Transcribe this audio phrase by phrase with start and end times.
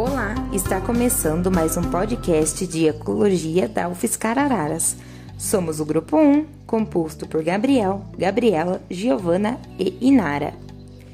[0.00, 4.94] Olá, está começando mais um podcast de Ecologia da UFSCar Araras.
[5.36, 10.54] Somos o Grupo 1, composto por Gabriel, Gabriela, Giovana e Inara.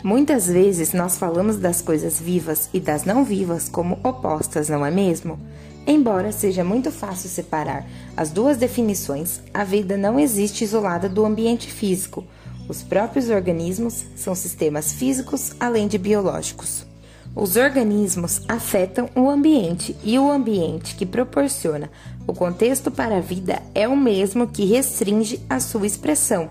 [0.02, 4.90] Muitas vezes nós falamos das coisas vivas e das não vivas como opostas, não é
[4.90, 5.40] mesmo?
[5.86, 11.72] Embora seja muito fácil separar as duas definições, a vida não existe isolada do ambiente
[11.72, 12.22] físico.
[12.68, 16.84] Os próprios organismos são sistemas físicos além de biológicos.
[17.36, 21.90] Os organismos afetam o ambiente e o ambiente que proporciona
[22.28, 26.48] o contexto para a vida é o mesmo que restringe a sua expressão.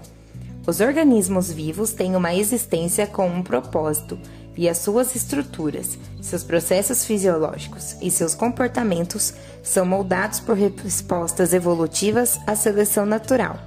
[0.67, 4.19] Os organismos vivos têm uma existência com um propósito
[4.57, 12.39] e as suas estruturas, seus processos fisiológicos e seus comportamentos são moldados por respostas evolutivas
[12.45, 13.57] à seleção natural.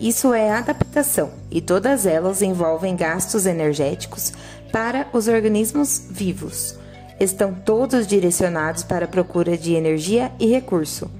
[0.00, 4.32] Isso é adaptação e todas elas envolvem gastos energéticos
[4.72, 6.78] para os organismos vivos.
[7.18, 11.10] Estão todos direcionados para a procura de energia e recurso.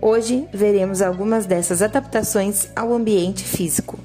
[0.00, 3.98] Hoje veremos algumas dessas adaptações ao ambiente físico.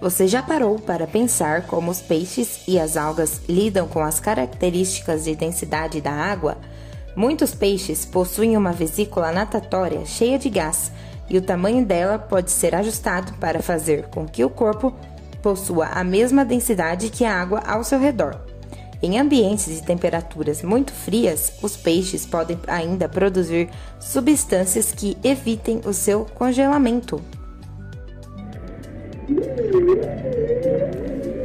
[0.00, 5.24] Você já parou para pensar como os peixes e as algas lidam com as características
[5.24, 6.58] de densidade da água?
[7.14, 10.90] Muitos peixes possuem uma vesícula natatória cheia de gás
[11.28, 14.92] e o tamanho dela pode ser ajustado para fazer com que o corpo
[15.42, 18.36] possua a mesma densidade que a água ao seu redor.
[19.02, 25.92] Em ambientes de temperaturas muito frias, os peixes podem ainda produzir substâncias que evitem o
[25.92, 27.20] seu congelamento.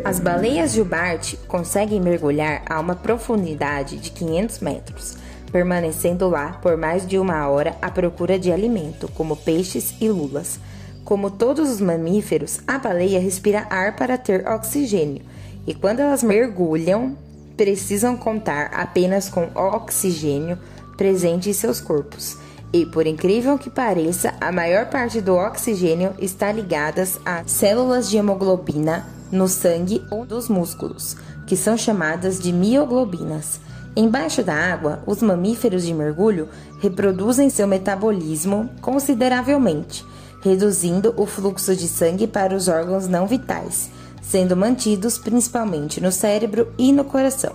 [0.05, 5.17] As baleias jubarte conseguem mergulhar a uma profundidade de 500 metros
[5.51, 10.59] permanecendo lá por mais de uma hora à procura de alimento, como peixes e lulas.
[11.07, 15.23] Como todos os mamíferos, a baleia respira ar para ter oxigênio,
[15.65, 17.17] e quando elas mergulham,
[17.55, 20.59] precisam contar apenas com oxigênio
[20.97, 22.37] presente em seus corpos.
[22.73, 28.17] E por incrível que pareça, a maior parte do oxigênio está ligada a células de
[28.17, 31.15] hemoglobina no sangue ou dos músculos,
[31.47, 33.61] que são chamadas de mioglobinas.
[33.95, 36.49] Embaixo da água, os mamíferos de mergulho
[36.81, 40.03] reproduzem seu metabolismo consideravelmente,
[40.47, 43.89] reduzindo o fluxo de sangue para os órgãos não vitais,
[44.21, 47.53] sendo mantidos principalmente no cérebro e no coração.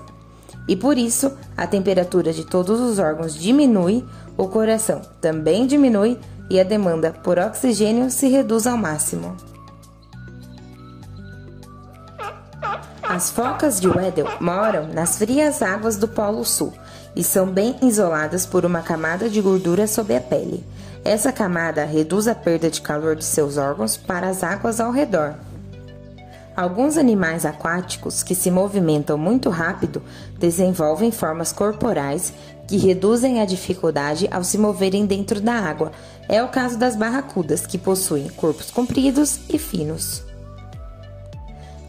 [0.68, 4.04] E por isso, a temperatura de todos os órgãos diminui,
[4.36, 9.36] o coração também diminui e a demanda por oxigênio se reduz ao máximo.
[13.02, 16.72] As focas de Weddell moram nas frias águas do Polo Sul
[17.14, 20.64] e são bem isoladas por uma camada de gordura sob a pele.
[21.04, 25.34] Essa camada reduz a perda de calor de seus órgãos para as águas ao redor.
[26.54, 30.02] Alguns animais aquáticos que se movimentam muito rápido
[30.38, 32.32] desenvolvem formas corporais
[32.68, 35.92] que reduzem a dificuldade ao se moverem dentro da água.
[36.28, 40.22] É o caso das barracudas, que possuem corpos compridos e finos.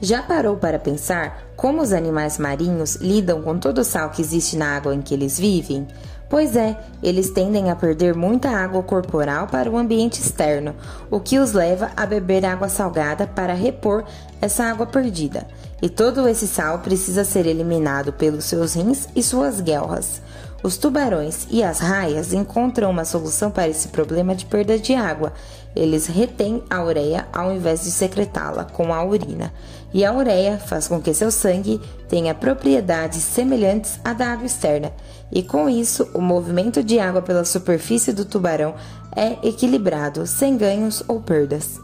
[0.02, 4.58] Já parou para pensar como os animais marinhos lidam com todo o sal que existe
[4.58, 5.88] na água em que eles vivem?
[6.30, 10.76] Pois é, eles tendem a perder muita água corporal para o ambiente externo,
[11.12, 14.04] o que os leva a beber água salgada para repor
[14.42, 15.48] essa água perdida.
[15.82, 20.22] E todo esse sal precisa ser eliminado pelos seus rins e suas guelras.
[20.64, 25.34] Os tubarões e as raias encontram uma solução para esse problema de perda de água.
[25.76, 29.52] Eles retêm a ureia ao invés de secretá-la com a urina,
[29.94, 34.94] e a ureia faz com que seu sangue tenha propriedades semelhantes à da água externa,
[35.30, 38.74] e com isso o movimento de água pela superfície do tubarão
[39.14, 41.78] é equilibrado, sem ganhos ou perdas.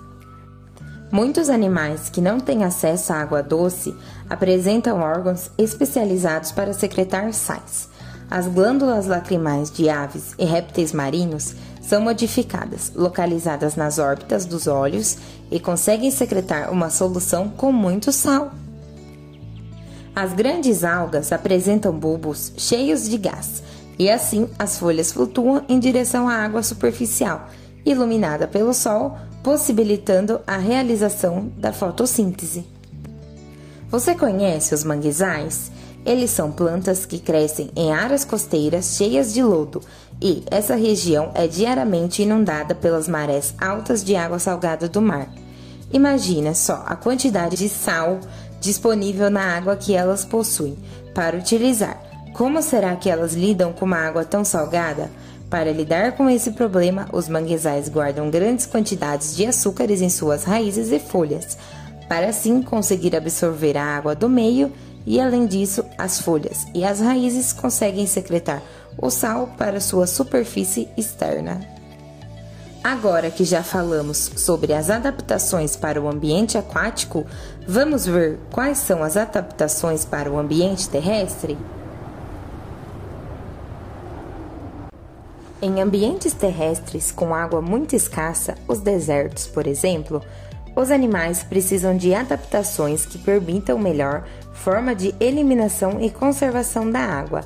[1.11, 3.93] Muitos animais que não têm acesso à água doce
[4.29, 7.89] apresentam órgãos especializados para secretar sais.
[8.29, 15.17] As glândulas lacrimais de aves e répteis marinhos são modificadas, localizadas nas órbitas dos olhos
[15.49, 18.51] e conseguem secretar uma solução com muito sal.
[20.15, 23.63] As grandes algas apresentam bulbos cheios de gás
[23.97, 27.49] e assim as folhas flutuam em direção à água superficial,
[27.83, 32.67] iluminada pelo sol, possibilitando a realização da fotossíntese.
[33.89, 35.71] Você conhece os manguezais?
[36.05, 39.81] Eles são plantas que crescem em áreas costeiras cheias de lodo
[40.21, 45.29] e essa região é diariamente inundada pelas marés altas de água salgada do mar.
[45.91, 48.19] Imagina só a quantidade de sal
[48.59, 50.77] disponível na água que elas possuem
[51.13, 52.01] para utilizar.
[52.33, 55.09] Como será que elas lidam com uma água tão salgada?
[55.49, 60.91] Para lidar com esse problema, os manguezais guardam grandes quantidades de açúcares em suas raízes
[60.91, 61.57] e folhas,
[62.07, 64.71] para assim conseguir absorver a água do meio
[65.09, 68.61] e além disso, as folhas e as raízes conseguem secretar
[68.95, 71.59] o sal para sua superfície externa.
[72.83, 77.25] Agora que já falamos sobre as adaptações para o ambiente aquático,
[77.67, 81.57] vamos ver quais são as adaptações para o ambiente terrestre?
[85.59, 90.21] Em ambientes terrestres com água muito escassa, os desertos, por exemplo,
[90.79, 97.41] os animais precisam de adaptações que permitam melhor forma de eliminação e conservação da água.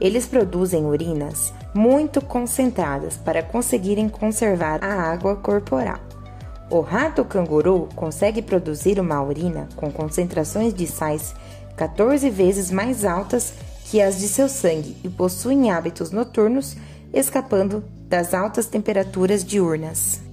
[0.00, 5.98] Eles produzem urinas muito concentradas para conseguirem conservar a água corporal.
[6.70, 11.34] O rato canguru consegue produzir uma urina com concentrações de sais
[11.76, 13.52] 14 vezes mais altas
[13.84, 16.74] que as de seu sangue e possuem hábitos noturnos
[17.12, 20.27] escapando das altas temperaturas diurnas.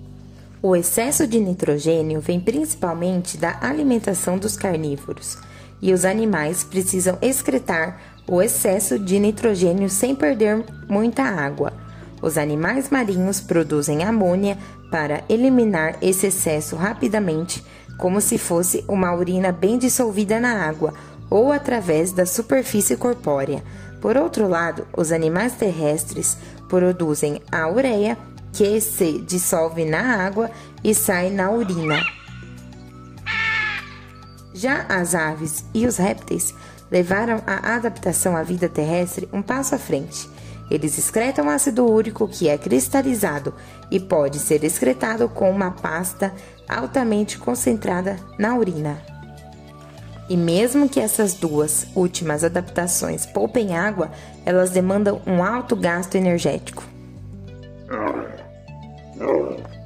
[0.68, 5.38] O excesso de nitrogênio vem principalmente da alimentação dos carnívoros,
[5.80, 11.72] e os animais precisam excretar o excesso de nitrogênio sem perder muita água.
[12.20, 14.58] Os animais marinhos produzem amônia
[14.90, 17.64] para eliminar esse excesso rapidamente,
[18.00, 20.96] como se fosse uma urina bem dissolvida na água
[21.30, 23.64] ou através da superfície corpórea.
[24.02, 26.36] Por outro lado, os animais terrestres
[26.68, 28.18] produzem a ureia,
[28.56, 30.50] que se dissolve na água
[30.82, 32.02] e sai na urina.
[34.54, 36.56] Já as aves e os répteis
[36.90, 40.30] levaram a adaptação à vida terrestre um passo à frente.
[40.72, 43.54] Eles excretam ácido úrico que é cristalizado
[43.92, 46.34] e pode ser excretado com uma pasta
[46.68, 49.02] altamente concentrada na urina.
[50.30, 54.10] E mesmo que essas duas últimas adaptações poupem água,
[54.46, 56.95] elas demandam um alto gasto energético.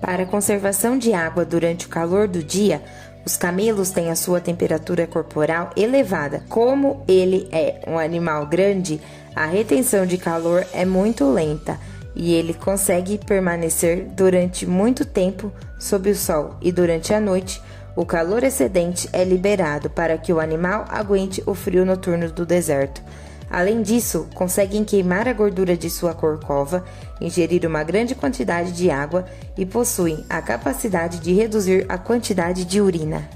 [0.01, 2.81] Para conservação de água durante o calor do dia,
[3.25, 6.43] os camelos têm a sua temperatura corporal elevada.
[6.49, 8.99] Como ele é um animal grande,
[9.35, 11.79] a retenção de calor é muito lenta
[12.15, 17.61] e ele consegue permanecer durante muito tempo sob o sol e durante a noite
[17.95, 23.01] o calor excedente é liberado para que o animal aguente o frio noturno do deserto.
[23.49, 26.83] Além disso, conseguem queimar a gordura de sua corcova,
[27.19, 29.25] ingerir uma grande quantidade de água
[29.57, 33.27] e possuem a capacidade de reduzir a quantidade de urina.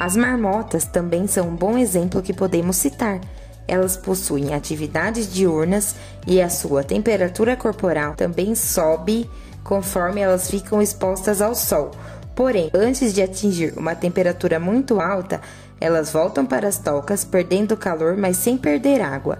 [0.00, 3.20] As marmotas também são um bom exemplo que podemos citar.
[3.68, 5.94] Elas possuem atividades diurnas
[6.26, 9.30] e a sua temperatura corporal também sobe
[9.62, 11.92] conforme elas ficam expostas ao sol.
[12.34, 15.40] Porém, antes de atingir uma temperatura muito alta,
[15.80, 19.38] elas voltam para as tocas, perdendo calor, mas sem perder água.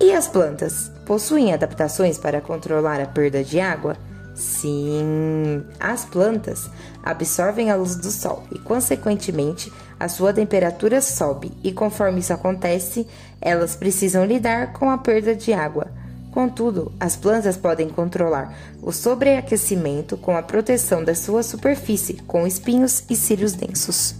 [0.00, 0.90] E as plantas?
[1.06, 3.96] Possuem adaptações para controlar a perda de água?
[4.34, 6.70] Sim, as plantas
[7.02, 9.70] absorvem a luz do sol e, consequentemente,
[10.00, 13.06] a sua temperatura sobe, e conforme isso acontece,
[13.40, 15.86] elas precisam lidar com a perda de água.
[16.32, 23.04] Contudo, as plantas podem controlar o sobreaquecimento com a proteção da sua superfície com espinhos
[23.08, 24.14] e cílios densos.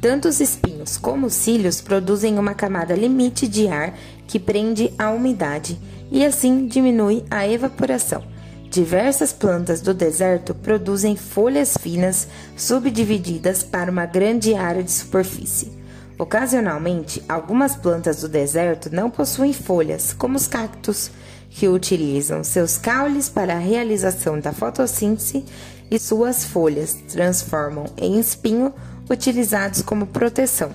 [0.00, 3.94] Tanto os espinhos como os cílios produzem uma camada limite de ar
[4.26, 5.78] que prende a umidade
[6.10, 8.24] e assim diminui a evaporação.
[8.70, 15.79] Diversas plantas do deserto produzem folhas finas subdivididas para uma grande área de superfície.
[16.20, 21.10] Ocasionalmente, algumas plantas do deserto não possuem folhas, como os cactos,
[21.48, 25.46] que utilizam seus caules para a realização da fotossíntese
[25.90, 28.70] e suas folhas transformam em espinho
[29.08, 30.70] utilizados como proteção.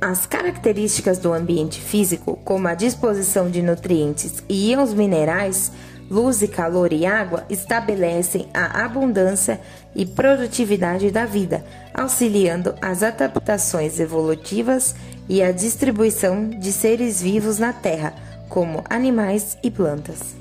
[0.00, 5.70] As características do ambiente físico, como a disposição de nutrientes e íons minerais,
[6.10, 9.60] luz e calor e água estabelecem a abundância
[9.94, 14.94] e produtividade da vida, auxiliando as adaptações evolutivas
[15.28, 18.14] e a distribuição de seres vivos na Terra,
[18.48, 20.34] como animais e plantas.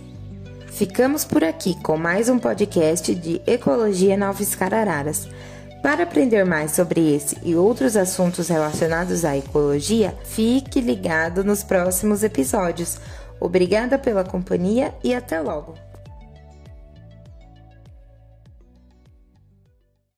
[0.67, 5.27] Ficamos por aqui com mais um podcast de Ecologia Novos Carararas.
[5.81, 12.21] Para aprender mais sobre esse e outros assuntos relacionados à ecologia, fique ligado nos próximos
[12.21, 12.99] episódios.
[13.39, 15.88] Obrigada pela companhia e até logo!